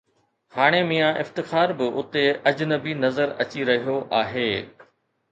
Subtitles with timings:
[0.55, 4.49] هاڻي ميان افتخار به اتي اجنبي نظر اچي رهيو آهي.